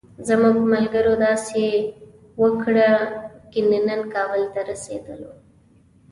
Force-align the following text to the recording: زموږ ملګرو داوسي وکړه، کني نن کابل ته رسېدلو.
زموږ 0.27 0.55
ملګرو 0.73 1.13
داوسي 1.21 1.67
وکړه، 2.41 2.91
کني 3.53 3.79
نن 3.87 4.01
کابل 4.13 4.43
ته 4.53 4.59
رسېدلو. 4.69 5.31